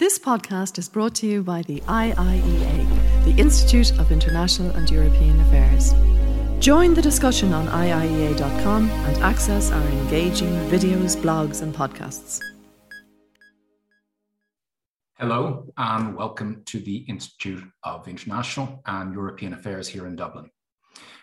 [0.00, 5.38] This podcast is brought to you by the IIEA, the Institute of International and European
[5.42, 5.92] Affairs.
[6.58, 12.40] Join the discussion on IIEA.com and access our engaging videos, blogs, and podcasts.
[15.18, 20.48] Hello, and welcome to the Institute of International and European Affairs here in Dublin.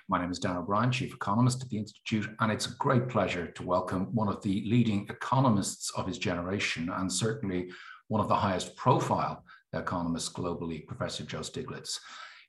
[0.08, 3.48] My name is Dan O'Brien, Chief Economist at the Institute, and it's a great pleasure
[3.48, 7.70] to welcome one of the leading economists of his generation and certainly
[8.08, 9.44] one of the highest profile
[9.74, 12.00] economists globally, Professor Joe Stiglitz.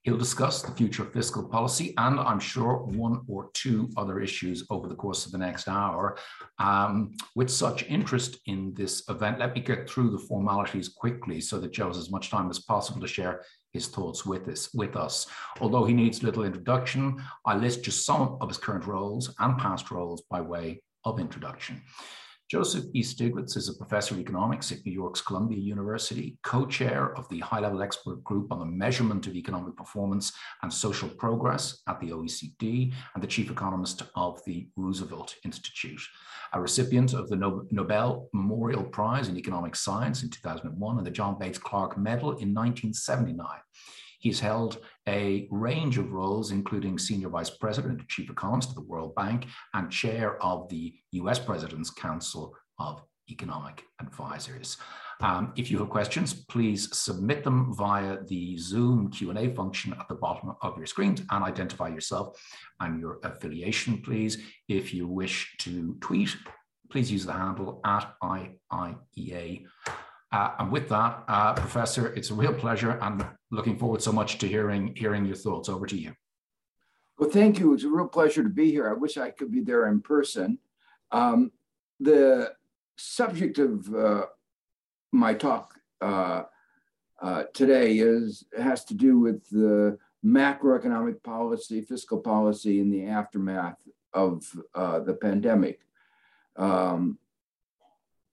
[0.02, 4.64] He'll discuss the future of fiscal policy and I'm sure one or two other issues
[4.70, 6.16] over the course of the next hour.
[6.58, 11.58] Um, with such interest in this event, let me get through the formalities quickly so
[11.58, 14.96] that Joe has as much time as possible to share his thoughts with us, with
[14.96, 15.26] us.
[15.60, 19.90] Although he needs little introduction, I list just some of his current roles and past
[19.90, 21.82] roles by way of introduction.
[22.50, 23.02] Joseph E.
[23.02, 27.40] Stiglitz is a professor of economics at New York's Columbia University, co chair of the
[27.40, 30.32] high level expert group on the measurement of economic performance
[30.62, 36.00] and social progress at the OECD, and the chief economist of the Roosevelt Institute.
[36.54, 37.36] A recipient of the
[37.70, 42.54] Nobel Memorial Prize in Economic Science in 2001 and the John Bates Clark Medal in
[42.54, 43.46] 1979.
[44.20, 49.14] He's held a range of roles, including Senior Vice President Chief Economist of the World
[49.14, 54.76] Bank and Chair of the US President's Council of Economic Advisors.
[55.20, 60.14] Um, if you have questions, please submit them via the Zoom Q&A function at the
[60.14, 62.38] bottom of your screen and identify yourself
[62.80, 64.38] and your affiliation, please.
[64.68, 66.36] If you wish to tweet,
[66.90, 69.64] please use the handle at IIEA
[70.30, 74.38] uh, and with that, uh, Professor, it's a real pleasure and looking forward so much
[74.38, 75.68] to hearing, hearing your thoughts.
[75.68, 76.12] Over to you.
[77.18, 77.74] Well, thank you.
[77.74, 78.88] It's a real pleasure to be here.
[78.88, 80.58] I wish I could be there in person.
[81.10, 81.50] Um,
[81.98, 82.52] the
[82.96, 84.26] subject of uh,
[85.12, 86.44] my talk uh,
[87.20, 93.78] uh, today is has to do with the macroeconomic policy, fiscal policy in the aftermath
[94.12, 94.44] of
[94.74, 95.80] uh, the pandemic.
[96.56, 97.18] Um,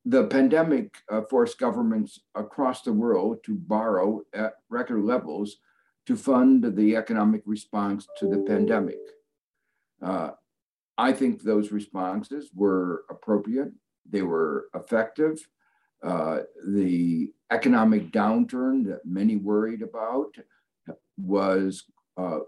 [0.06, 5.58] the pandemic uh, forced governments across the world to borrow at record levels
[6.06, 9.00] to fund the economic response to the pandemic.
[10.02, 10.32] Uh,
[10.98, 13.72] I think those responses were appropriate,
[14.08, 15.46] they were effective.
[16.04, 20.36] Uh, the economic downturn that many worried about
[21.18, 21.86] was
[22.18, 22.40] uh,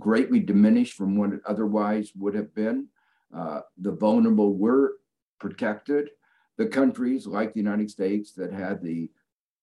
[0.00, 2.88] greatly diminished from what it otherwise would have been.
[3.34, 4.94] Uh, the vulnerable were
[5.38, 6.10] protected
[6.58, 9.10] the countries like the United States that had the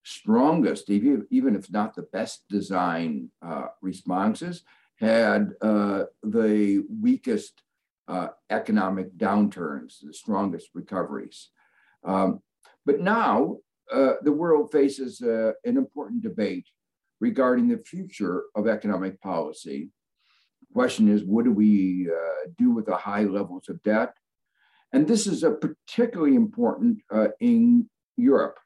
[0.04, 4.64] strongest, even, if not the best design uh, responses,
[4.98, 7.62] had uh, the weakest
[8.08, 11.50] uh, economic downturns, the strongest recoveries.
[12.06, 12.40] Um,
[12.86, 13.58] but now
[13.92, 16.68] uh, the world faces uh, an important debate
[17.20, 19.90] regarding the future of economic policy.
[20.62, 24.14] The question is, what do we uh, do with the high levels of debt?
[24.96, 28.58] And this is a particularly important uh, in Europe.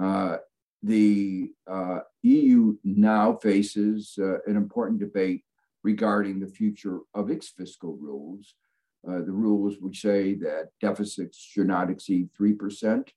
[0.00, 0.36] Uh,
[0.80, 5.42] the uh, EU now faces uh, an important debate
[5.82, 8.54] regarding the future of its fiscal rules.
[9.04, 13.08] Uh, the rules which say that deficits should not exceed 3%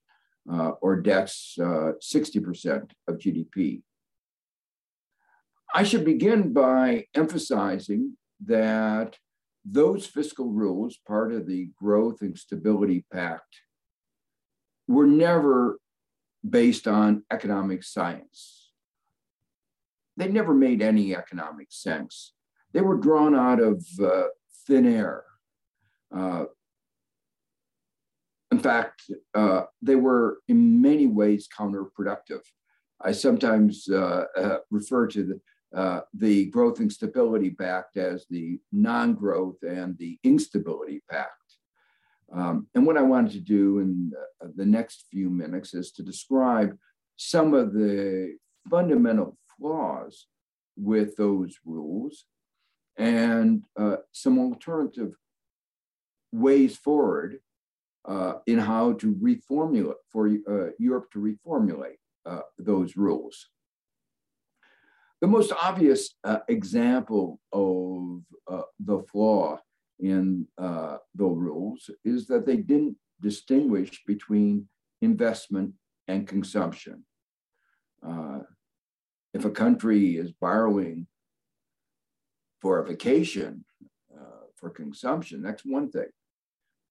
[0.52, 3.82] uh, or debts 60% of GDP.
[5.72, 9.18] I should begin by emphasizing that
[9.64, 13.60] those fiscal rules, part of the Growth and Stability Pact,
[14.86, 15.78] were never
[16.48, 18.72] based on economic science.
[20.16, 22.34] They never made any economic sense.
[22.72, 24.24] They were drawn out of uh,
[24.66, 25.24] thin air.
[26.14, 26.44] Uh,
[28.50, 29.02] in fact,
[29.34, 32.42] uh, they were in many ways counterproductive.
[33.00, 35.40] I sometimes uh, uh, refer to the,
[35.74, 41.30] uh, the growth and stability pact as the non-growth and the instability pact.
[42.32, 46.02] Um, and what I wanted to do in the, the next few minutes is to
[46.02, 46.76] describe
[47.16, 48.36] some of the
[48.68, 50.26] fundamental flaws
[50.76, 52.24] with those rules
[52.96, 55.14] and uh, some alternative
[56.32, 57.38] ways forward
[58.06, 63.48] uh, in how to reformulate for uh, Europe to reformulate uh, those rules.
[65.24, 69.58] The most obvious uh, example of uh, the flaw
[69.98, 74.68] in uh, the rules is that they didn't distinguish between
[75.00, 75.72] investment
[76.08, 77.06] and consumption.
[78.06, 78.40] Uh,
[79.32, 81.06] if a country is borrowing
[82.60, 83.64] for a vacation,
[84.14, 86.12] uh, for consumption, that's one thing.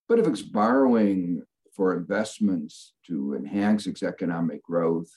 [0.10, 1.44] But if it's borrowing
[1.76, 5.12] for investments to enhance its economic growth,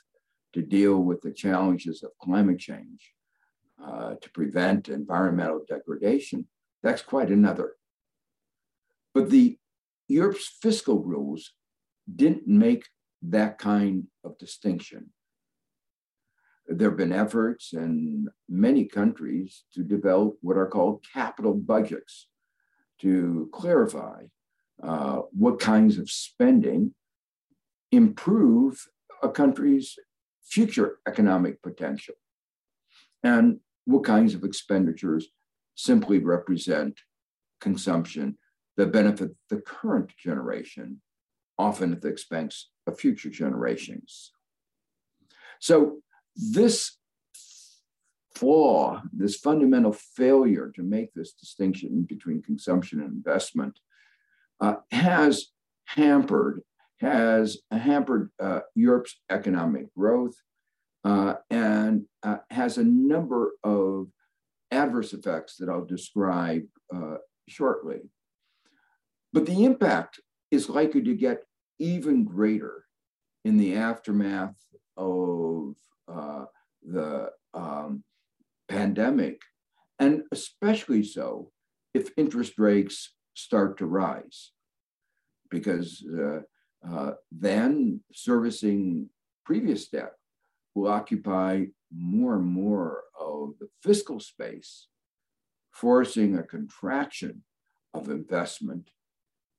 [0.57, 3.13] to deal with the challenges of climate change,
[3.87, 6.47] uh, to prevent environmental degradation,
[6.83, 7.75] that's quite another.
[9.13, 9.59] But the
[10.09, 11.53] Europe's fiscal rules
[12.23, 12.87] didn't make
[13.21, 15.11] that kind of distinction.
[16.67, 22.29] There have been efforts in many countries to develop what are called capital budgets
[23.03, 24.23] to clarify
[24.83, 26.95] uh, what kinds of spending
[27.93, 28.87] improve
[29.23, 29.99] a country's
[30.47, 32.15] future economic potential
[33.23, 35.29] and what kinds of expenditures
[35.75, 37.01] simply represent
[37.61, 38.39] consumption
[38.77, 41.01] that benefit the current generation,
[41.59, 44.33] often at the expense of future generations.
[45.61, 46.01] So
[46.35, 46.99] this
[48.35, 53.81] flaw, this fundamental failure to make this distinction between consumption and investment
[54.61, 55.47] uh, has
[55.87, 56.63] hampered
[57.01, 60.35] has hampered uh, Europe's economic growth
[61.05, 64.09] uh, and uh, has a number of
[64.71, 66.63] adverse effects that I'll describe
[66.95, 67.17] uh,
[67.49, 68.01] shortly.
[69.33, 70.21] But the impact
[70.51, 71.43] is likely to get
[71.79, 72.85] even greater
[73.45, 74.57] in the aftermath
[74.97, 75.75] of
[76.09, 76.47] uh,
[76.83, 78.03] the um,
[78.69, 79.43] pandemic,
[79.99, 81.51] and especially so
[81.95, 84.53] if interest rates start to rise,
[85.51, 86.41] because uh,
[86.91, 89.09] uh, then servicing
[89.45, 90.13] previous debt
[90.75, 91.65] will occupy
[91.97, 94.89] more and more of the fiscal space,
[95.73, 97.43] forcing a contraction
[97.95, 98.91] of investment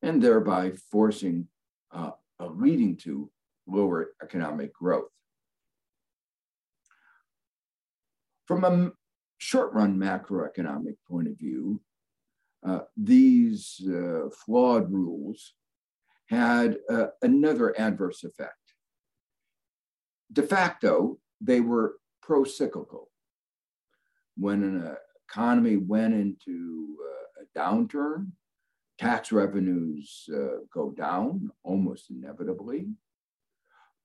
[0.01, 1.47] and thereby forcing
[1.91, 3.29] uh, leading to
[3.65, 5.09] lower economic growth.
[8.45, 8.91] From a
[9.37, 11.81] short run macroeconomic point of view,
[12.65, 15.53] uh, these uh, flawed rules
[16.29, 18.55] had uh, another adverse effect.
[20.31, 23.09] De facto, they were pro cyclical.
[24.35, 24.95] When an
[25.29, 28.31] economy went into uh, a downturn,
[28.99, 32.87] tax revenues uh, go down almost inevitably.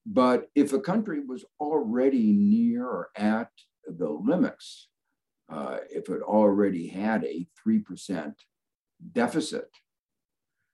[0.05, 3.51] But if a country was already near or at
[3.87, 4.89] the limits,
[5.51, 8.35] uh, if it already had a 3%
[9.13, 9.69] deficit,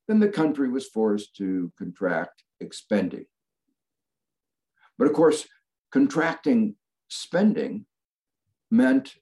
[0.09, 3.27] then the country was forced to contract expending.
[4.97, 5.47] But of course,
[5.93, 6.75] contracting
[7.09, 7.87] spending
[8.71, 9.15] meant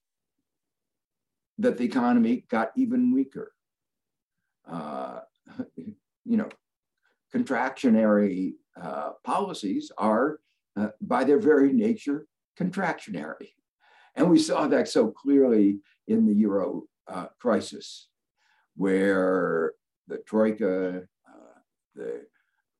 [1.58, 3.52] that the economy got even weaker.
[4.70, 5.20] Uh,
[5.76, 6.48] you know,
[7.34, 10.38] contractionary uh, policies are,
[10.76, 12.26] uh, by their very nature,
[12.58, 13.50] contractionary.
[14.14, 18.08] And we saw that so clearly in the euro uh, crisis,
[18.76, 19.72] where
[20.08, 21.58] the Troika, uh,
[21.94, 22.26] the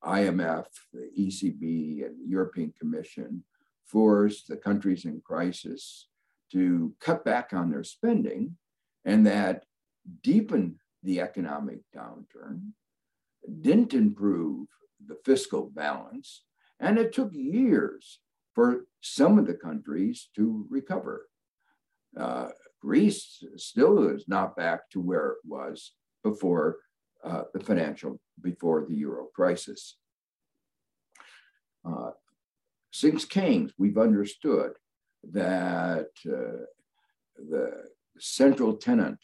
[0.05, 3.45] IMF, the ECB, and the European Commission
[3.87, 6.09] forced the countries in crisis
[6.53, 8.57] to cut back on their spending,
[9.05, 9.65] and that
[10.23, 12.73] deepened the economic downturn,
[13.61, 14.67] didn't improve
[15.05, 16.43] the fiscal balance,
[16.81, 18.21] and it took years
[18.55, 21.29] for some of the countries to recover.
[22.17, 22.49] Uh,
[22.81, 25.93] Greece still is not back to where it was
[26.23, 26.79] before
[27.27, 29.97] uh, the financial, before the euro crisis.
[31.85, 32.11] Uh,
[32.93, 34.73] since Keynes, we've understood
[35.33, 36.65] that uh,
[37.37, 37.85] the
[38.19, 39.19] central tenet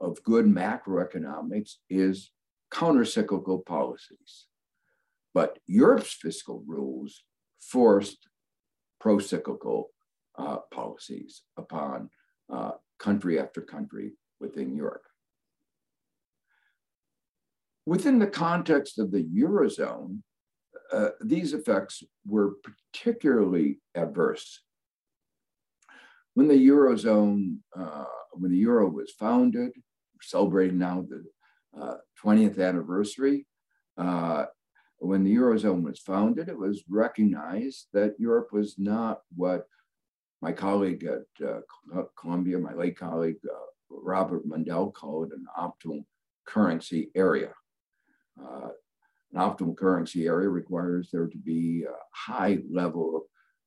[0.00, 2.30] of good macroeconomics is
[2.72, 4.46] countercyclical policies.
[5.32, 7.24] But Europe's fiscal rules
[7.60, 8.28] forced
[9.00, 9.90] pro-cyclical
[10.36, 12.10] uh, policies upon
[12.52, 15.06] uh, country after country within Europe.
[17.86, 20.20] Within the context of the Eurozone,
[20.92, 22.54] uh, these effects were
[22.92, 24.60] particularly adverse.
[26.34, 29.72] When the Eurozone, uh, when the Euro was founded,
[30.20, 31.24] celebrating now the
[31.80, 33.46] uh, 20th anniversary.
[33.96, 34.46] Uh,
[34.98, 39.66] when the Eurozone was founded, it was recognized that Europe was not what
[40.40, 41.60] my colleague at uh,
[42.18, 46.04] Columbia, my late colleague uh, Robert Mundell, called an optimal
[46.46, 47.52] currency area.
[48.40, 48.68] Uh,
[49.32, 53.22] an optimal currency area requires there to be a high level of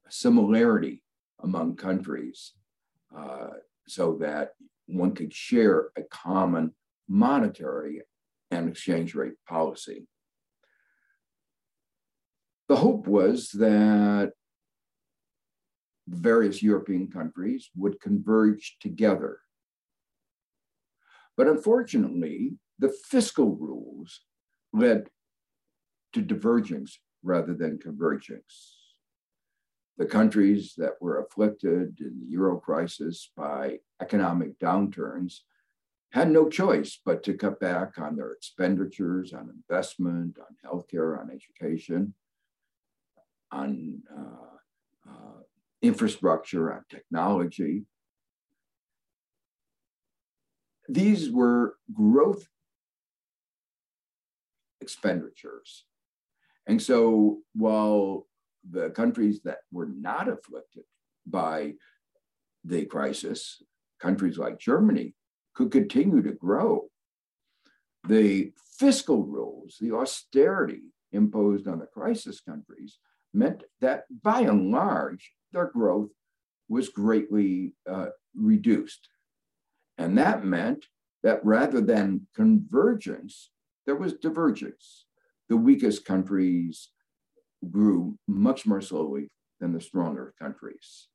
[0.10, 1.04] similarity
[1.44, 2.54] among countries
[3.16, 3.50] uh,
[3.88, 4.52] so that
[4.88, 6.74] one could share a common
[7.08, 8.02] monetary
[8.52, 10.08] and exchange rate policy.
[12.70, 14.32] The hope was that
[16.08, 19.40] various European countries would converge together.
[21.36, 24.22] But unfortunately, the fiscal rules
[24.74, 25.10] led
[26.14, 28.74] to divergence rather than convergence.
[29.98, 35.40] the countries that were afflicted in the euro crisis by economic downturns
[36.12, 41.30] had no choice but to cut back on their expenditures, on investment, on healthcare, on
[41.32, 42.14] education,
[43.52, 45.40] on uh, uh,
[45.82, 47.84] infrastructure, on technology.
[50.88, 52.48] These were growth
[54.88, 55.84] expenditures.
[56.66, 58.26] And so while
[58.70, 60.86] the countries that were not afflicted
[61.26, 61.74] by
[62.64, 63.62] the crisis,
[64.00, 65.14] countries like Germany,
[65.56, 66.88] could continue to grow.
[68.08, 73.00] The fiscal rules, the austerity imposed on the crisis countries,
[73.34, 76.12] meant that by and large, their growth
[76.70, 79.10] was greatly uh, reduced.
[79.98, 80.86] And that meant
[81.24, 83.50] that rather than convergence,
[83.88, 85.06] there was divergence.
[85.50, 86.90] The weakest countries
[87.72, 91.08] grew much more slowly than the stronger countries.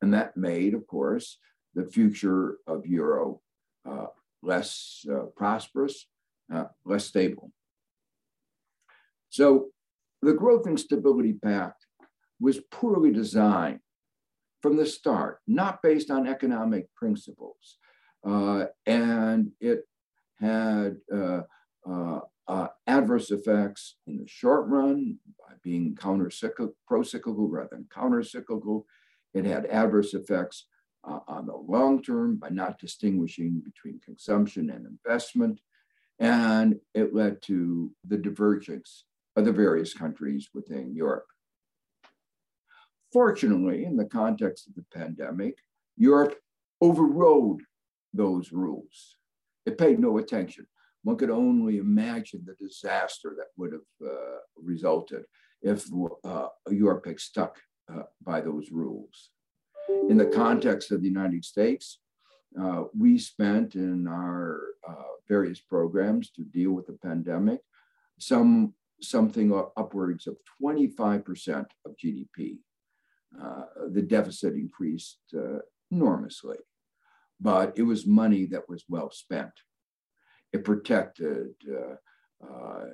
[0.00, 1.38] And that made, of course,
[1.74, 3.40] the future of Euro
[3.88, 4.06] uh,
[4.42, 6.06] less uh, prosperous,
[6.54, 7.50] uh, less stable.
[9.30, 9.68] So
[10.20, 11.86] the Growth and Stability Pact
[12.38, 13.80] was poorly designed
[14.60, 17.78] from the start, not based on economic principles.
[18.24, 19.84] Uh, and it
[20.38, 20.96] had
[21.88, 28.86] uh, uh, adverse effects in the short run by being counter-cyclical, pro-cyclical rather than counter-cyclical.
[29.34, 30.66] It had adverse effects
[31.08, 35.60] uh, on the long term by not distinguishing between consumption and investment.
[36.18, 39.04] And it led to the divergence
[39.36, 41.26] of the various countries within Europe.
[43.12, 45.58] Fortunately, in the context of the pandemic,
[45.96, 46.36] Europe
[46.80, 47.60] overrode
[48.12, 49.16] those rules.
[49.66, 50.66] It paid no attention.
[51.06, 55.22] One could only imagine the disaster that would have uh, resulted
[55.62, 55.86] if
[56.24, 59.30] uh, Europe had stuck uh, by those rules.
[60.10, 62.00] In the context of the United States,
[62.60, 67.60] uh, we spent in our uh, various programs to deal with the pandemic
[68.18, 72.58] some something upwards of 25% of GDP.
[73.40, 75.20] Uh, the deficit increased
[75.92, 76.58] enormously,
[77.40, 79.52] but it was money that was well spent.
[80.56, 82.84] It protected uh,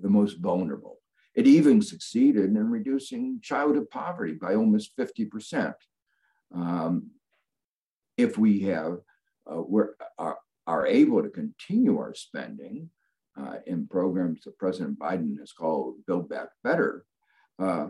[0.00, 0.96] the most vulnerable.
[1.34, 5.74] It even succeeded in reducing childhood poverty by almost 50%
[6.54, 7.10] um,
[8.16, 8.98] if we have
[9.50, 12.88] uh, we're, are, are able to continue our spending
[13.38, 17.04] uh, in programs that President Biden has called Build Back Better,
[17.58, 17.88] uh,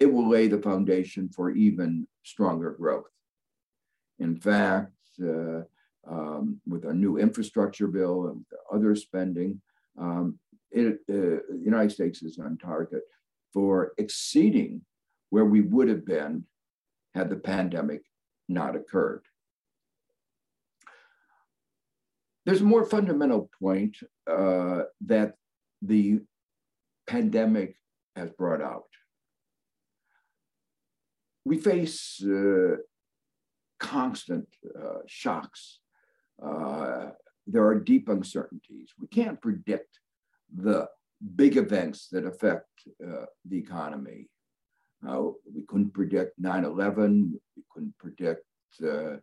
[0.00, 3.10] it will lay the foundation for even stronger growth.
[4.18, 5.62] In fact, uh,
[6.10, 9.60] um, with our new infrastructure bill and other spending,
[9.98, 10.38] um,
[10.70, 13.02] it, uh, the United States is on target
[13.52, 14.82] for exceeding
[15.30, 16.44] where we would have been
[17.14, 18.02] had the pandemic
[18.48, 19.22] not occurred.
[22.44, 23.96] There's a more fundamental point
[24.30, 25.34] uh, that
[25.80, 26.20] the
[27.06, 27.76] pandemic
[28.16, 28.84] has brought out.
[31.44, 32.76] We face uh,
[33.80, 35.80] constant uh, shocks.
[36.44, 37.10] Uh,
[37.46, 38.90] there are deep uncertainties.
[38.98, 39.98] We can't predict
[40.54, 40.88] the
[41.36, 42.68] big events that affect
[43.04, 44.28] uh, the economy.
[45.06, 47.40] Uh, we couldn't predict 9 11.
[47.56, 48.44] We couldn't predict
[48.82, 49.16] uh,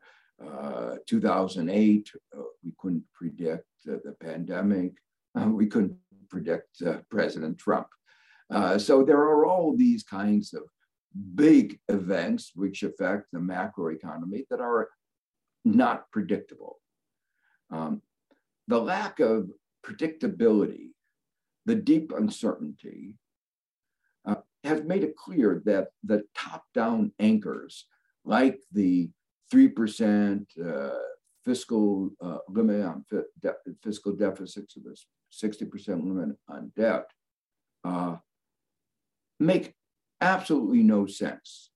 [0.44, 2.12] uh, 2008.
[2.36, 4.94] Uh, we couldn't predict the pandemic.
[5.36, 5.98] We couldn't
[6.30, 7.88] predict President Trump.
[8.78, 10.64] so there are all these kinds of
[11.36, 14.90] big events which affect the macroeconomy that are
[15.66, 16.78] not predictable.
[17.72, 18.02] Um,
[18.68, 19.50] the lack of
[19.86, 20.90] predictability,
[21.66, 23.16] the deep uncertainty,
[24.64, 27.86] has made it clear that the top-down anchors,
[28.24, 29.10] like the
[29.52, 30.90] 3% uh,
[31.44, 34.96] fiscal uh, limit on fi de fiscal deficits or the
[35.34, 37.06] 60% limit on debt,
[37.84, 38.18] uh,
[39.40, 39.74] make
[40.22, 41.72] absolutely no sense.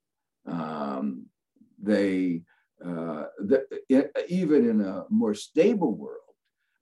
[0.46, 1.25] Um,
[1.82, 2.44] they,
[2.86, 6.20] uh, the, it, even in a more stable world,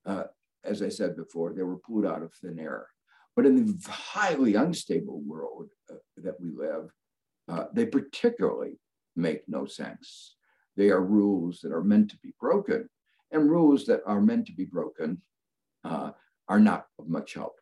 [0.05, 0.23] uh,
[0.65, 2.87] as I said before, they were pulled out of thin air.
[3.35, 6.91] But in the highly unstable world uh, that we live,
[7.47, 8.79] uh, they particularly
[9.15, 10.35] make no sense.
[10.75, 12.89] They are rules that are meant to be broken,
[13.31, 15.21] and rules that are meant to be broken
[15.83, 16.11] uh,
[16.47, 17.53] are not of much help.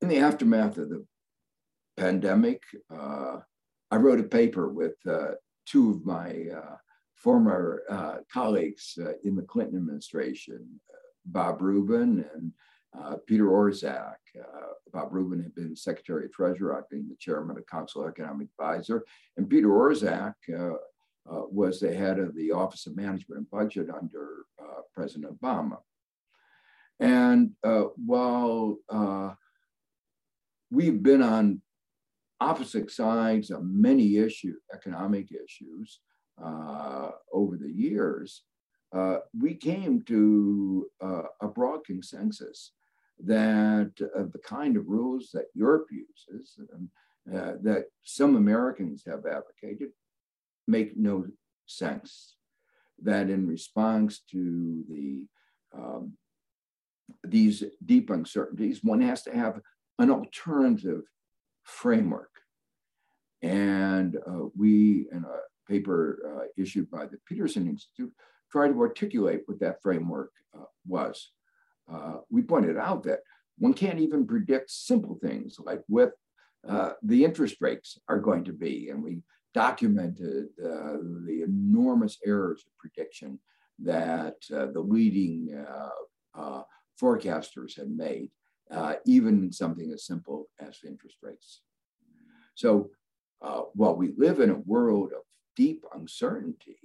[0.00, 1.04] In the aftermath of the
[1.96, 5.32] pandemic, I wrote a paper with uh,
[5.70, 6.76] two of my uh,
[7.14, 7.82] former
[8.32, 10.80] colleagues in the Clinton administration,
[11.24, 12.52] Bob Rubin and
[12.98, 17.56] uh, Peter Orszag, uh, Bob Rubin had been Secretary of Treasury, I've been the chairman
[17.56, 19.04] of Council Economic Advisor,
[19.36, 20.74] and Peter Orszag uh,
[21.30, 25.78] uh, was the head of the Office of Management and Budget under uh, President Obama.
[26.98, 28.76] And uh, while
[30.70, 31.62] we've been on
[32.40, 36.00] opposite sides of many issues, economic issues,
[37.32, 38.44] over the years,
[38.92, 42.72] uh, we came to uh, a broad consensus
[43.24, 46.90] that uh, the kind of rules that Europe uses, um,
[47.32, 49.90] uh, that some Americans have advocated,
[50.66, 51.26] make no
[51.66, 52.36] sense.
[53.02, 55.26] That in response to the
[55.74, 56.14] um,
[57.24, 59.60] these deep uncertainties, one has to have
[59.98, 61.02] an alternative
[61.70, 62.30] framework.
[63.42, 68.12] And uh, we, in a paper uh, issued by the Peterson Institute,
[68.50, 71.30] tried to articulate what that framework uh, was.
[71.90, 73.20] Uh, we pointed out that
[73.58, 76.12] one can't even predict simple things like what
[76.68, 78.90] uh, the interest rates are going to be.
[78.90, 79.22] And we
[79.54, 83.38] documented uh, the enormous errors of prediction
[83.82, 85.64] that the leading
[87.00, 88.30] forecasters had made,
[89.04, 91.62] even something as simple as interest rates.
[92.54, 92.90] So
[93.74, 95.22] while we live in a world of
[95.56, 96.78] deep uncertainty,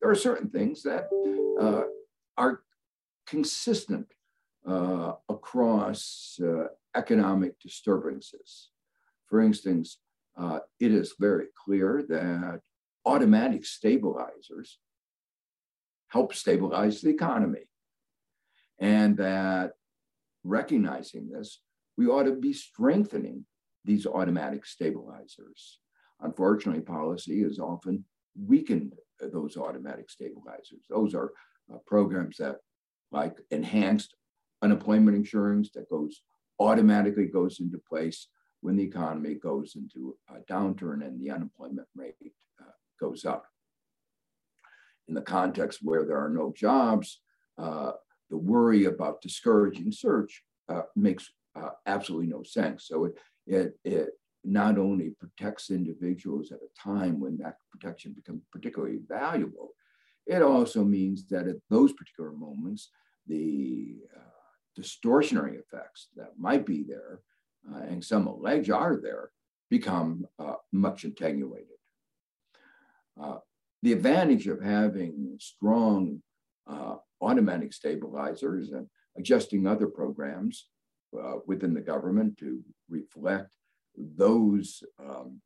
[0.00, 1.08] there are certain things that
[1.60, 1.82] uh,
[2.36, 2.62] are
[3.26, 4.06] consistent
[4.66, 8.70] uh, across uh, economic disturbances.
[9.26, 9.98] For instance,
[10.36, 12.60] uh, it is very clear that
[13.04, 14.78] automatic stabilizers
[16.08, 17.68] help stabilize the economy,
[18.78, 19.72] and that
[20.48, 21.60] recognizing this,
[21.96, 23.44] we ought to be strengthening
[23.84, 25.80] these automatic stabilizers.
[26.20, 28.04] Unfortunately, policy has often
[28.36, 30.84] weakened those automatic stabilizers.
[30.88, 31.32] Those are
[31.72, 32.56] uh, programs that
[33.10, 34.14] like enhanced
[34.62, 36.22] unemployment insurance that goes
[36.60, 38.28] automatically goes into place
[38.60, 42.14] when the economy goes into a downturn and the unemployment rate
[42.60, 43.44] uh, goes up.
[45.06, 47.20] In the context where there are no jobs,
[47.56, 47.92] uh,
[48.30, 52.86] the worry about discouraging search uh, makes uh, absolutely no sense.
[52.86, 53.14] So it,
[53.46, 54.08] it, it
[54.44, 59.70] not only protects individuals at a time when that protection becomes particularly valuable,
[60.26, 62.90] it also means that at those particular moments,
[63.26, 67.20] the uh, distortionary effects that might be there,
[67.72, 69.30] uh, and some allege are there,
[69.70, 71.66] become uh, much attenuated.
[73.20, 73.38] Uh,
[73.82, 76.22] the advantage of having strong
[76.66, 80.68] uh, automatic stabilizers and adjusting other programs
[81.18, 83.54] uh, within the government to reflect
[83.96, 85.40] those um,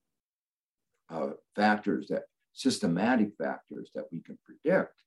[1.11, 5.03] uh, factors that systematic factors that we can predict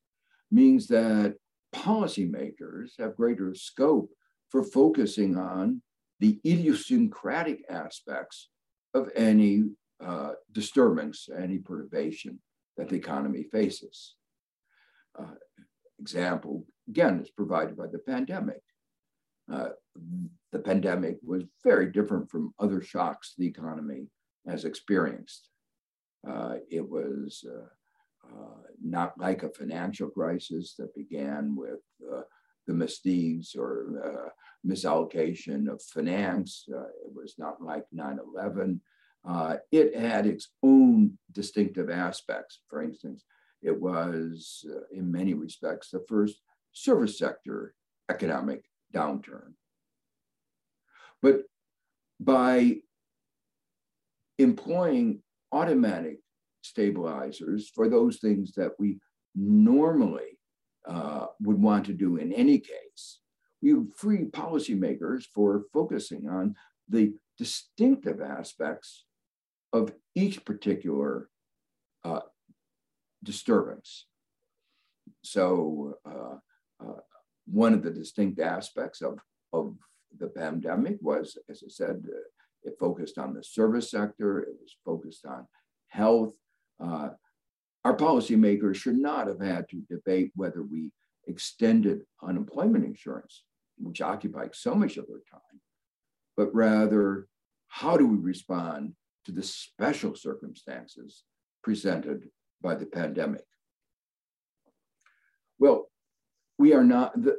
[0.52, 1.36] means that
[1.76, 4.10] policymakers have greater scope
[4.50, 5.82] for focusing on
[6.20, 8.50] the idiosyncratic aspects
[8.94, 9.66] of any
[10.04, 12.40] uh, disturbance, any perturbation
[12.78, 14.16] that the economy faces.
[15.18, 15.36] Uh,
[16.00, 18.62] example, again, is provided by the pandemic.
[19.52, 19.70] Uh,
[20.52, 24.08] the pandemic was very different from other shocks the economy
[24.48, 25.50] has experienced.
[26.28, 31.82] Uh, it was uh, uh, not like a financial crisis that began with
[32.12, 32.22] uh,
[32.68, 34.34] the misdeeds or
[34.66, 36.66] misallocation of finance.
[36.68, 38.82] it was not like 9 11.
[39.72, 42.62] it had its own distinctive aspects.
[42.68, 43.24] For instance,
[43.62, 46.42] it was, in many respects, the first
[46.72, 47.74] service sector
[48.10, 49.54] economic downturn.
[51.22, 51.44] But
[52.20, 52.78] by
[54.38, 56.20] employing automatic
[56.62, 59.00] stabilizers for those things that we
[59.36, 60.40] normally
[60.88, 63.20] uh, would want to do in any case,
[63.62, 66.56] we free policymakers for focusing on
[66.88, 69.06] the distinctive aspects
[69.74, 71.30] of each particular
[72.04, 72.22] uh,
[73.26, 74.06] disturbance.
[75.24, 76.38] So uh,
[76.84, 77.02] uh
[77.46, 79.20] one of the distinct aspects of,
[79.54, 79.76] of
[80.18, 82.18] the pandemic was, as I said, uh,
[82.64, 85.48] it focused on the service sector, it was focused on
[85.90, 86.34] health.
[86.84, 87.10] Uh,
[87.84, 90.92] our policymakers should not have had to debate whether we
[91.28, 93.44] extended unemployment insurance,
[93.78, 95.62] which occupied so much of their time,
[96.36, 97.28] but rather,
[97.68, 98.94] how do we respond
[99.26, 101.24] to the special circumstances
[101.64, 102.30] presented
[102.66, 103.46] by the pandemic?
[105.60, 105.90] Well,
[106.58, 107.38] we are not, the,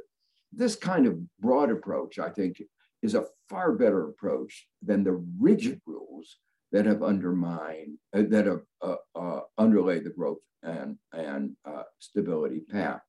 [0.53, 2.63] this kind of broad approach, I think,
[3.03, 6.37] is a far better approach than the rigid rules
[6.71, 12.61] that have undermined, uh, that have uh, uh, underlay the growth and, and uh, stability
[12.61, 13.03] pact.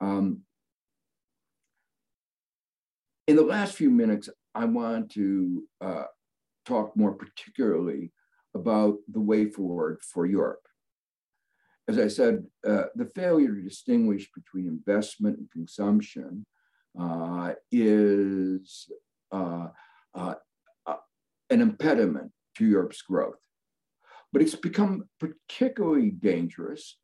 [0.00, 0.42] Um,
[3.28, 6.04] in the last few minutes, I want to uh,
[6.64, 8.12] talk more particularly
[8.54, 10.66] about the way forward for Europe.
[11.88, 16.44] As I said, uh, the failure to distinguish between investment and consumption
[16.98, 18.90] uh, is
[19.30, 19.68] uh,
[20.14, 20.34] uh,
[20.86, 20.96] uh,
[21.50, 23.38] an impediment to Europe's growth.
[24.32, 26.98] But it's become particularly dangerous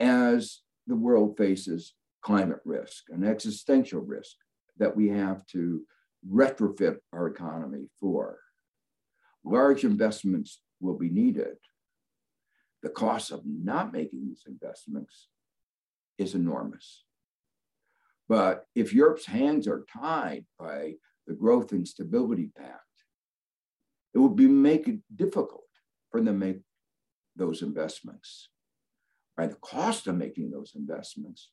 [0.00, 4.36] as the world faces climate risk, an existential risk
[4.78, 5.82] that we have to
[6.28, 8.38] retrofit our economy for.
[9.44, 11.56] Large investments will be needed.
[12.82, 15.28] The cost of not making these investments
[16.16, 17.04] is enormous.
[18.28, 20.94] But if Europe's hands are tied by
[21.26, 22.82] the Growth and Stability Pact,
[24.14, 25.64] it will be make it difficult
[26.10, 26.60] for them to make
[27.36, 28.48] those investments.
[29.36, 29.50] Right?
[29.50, 31.50] The cost of making those investments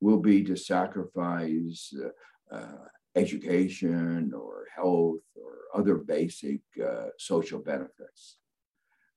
[0.00, 1.92] will be to sacrifice
[2.52, 8.38] uh, uh, education or health or other basic uh, social benefits.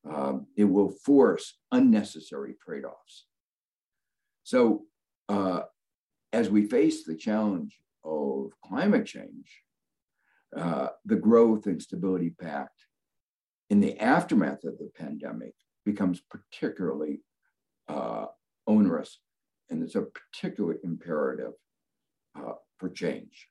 [0.09, 3.25] Um, it will force unnecessary trade offs.
[4.43, 4.85] So,
[5.27, 5.61] uh,
[6.31, 9.61] as we face the challenge of climate change,
[10.55, 12.85] uh, the Growth and Stability Pact
[13.69, 15.53] in the aftermath of the pandemic
[15.85, 17.21] becomes particularly
[17.87, 18.25] uh,
[18.65, 19.19] onerous,
[19.69, 21.53] and it's a particular imperative
[22.37, 23.47] uh, for change.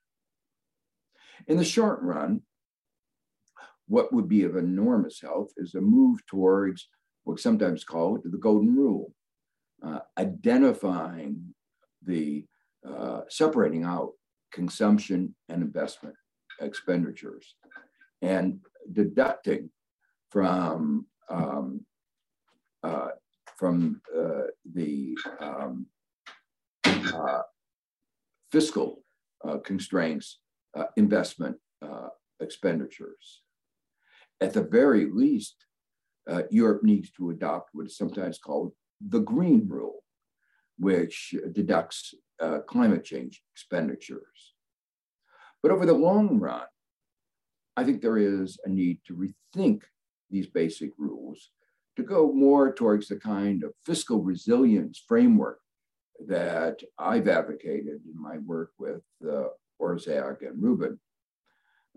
[1.47, 2.41] In the short run,
[3.87, 6.89] what would be of enormous help is a move towards
[7.23, 9.13] what's sometimes called the golden rule,
[9.85, 11.53] uh, identifying
[12.03, 12.45] the
[12.87, 14.11] uh, separating out
[14.51, 16.15] consumption and investment
[16.61, 17.55] expenditures
[18.21, 18.59] and
[18.93, 19.69] deducting
[20.31, 21.85] from um,
[22.83, 23.09] uh,
[23.57, 25.87] from uh, the um,
[26.85, 27.41] uh,
[28.51, 29.03] fiscal
[29.47, 30.39] uh, constraints
[30.95, 31.57] investment
[32.39, 33.41] expenditures.
[34.39, 35.65] At the very least,
[36.29, 40.03] uh, Europe needs to adopt what is sometimes called the green rule,
[40.77, 44.53] which deducts uh, climate change expenditures.
[45.63, 46.65] But over the long run,
[47.75, 49.83] I think there is a need to rethink
[50.29, 51.51] these basic rules
[51.95, 55.59] to go more towards the kind of fiscal resilience framework
[56.27, 59.47] that I've advocated in my work with uh,
[59.81, 60.99] Orszag and Rubin.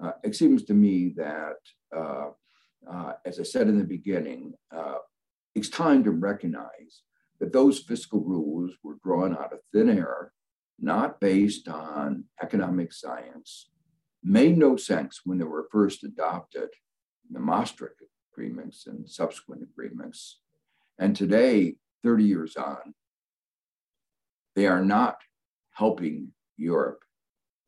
[0.03, 1.57] Uh, it seems to me that,
[1.93, 4.97] as I said in the beginning, uh,
[5.55, 7.03] it's time to recognize
[7.39, 10.33] that those fiscal rules were drawn out of thin air,
[10.79, 13.71] not based on economic science,
[14.23, 16.69] made no sense when they were first adopted
[17.29, 20.41] in the Maastricht agreements and subsequent agreements.
[20.99, 22.95] And today, 30 years on,
[24.55, 25.17] they are not
[25.73, 27.01] helping Europe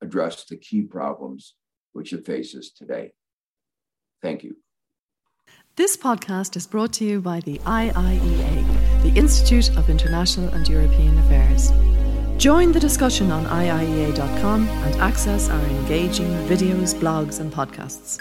[0.03, 1.55] address the key problems
[1.93, 3.13] which it faces today.
[4.23, 4.57] Thank you.
[5.77, 11.19] This podcast is brought to you by the IIEA, the Institute of International and European
[11.19, 11.73] Affairs.
[12.37, 18.19] Join the discussion on IIEA.com and access our engaging videos, blogs, and podcasts.